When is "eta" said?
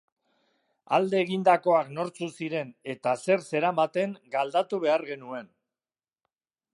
2.95-3.15